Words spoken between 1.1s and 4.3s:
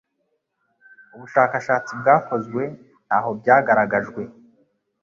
Ubushakashatsi bwakozwe ntaho byagaragajwe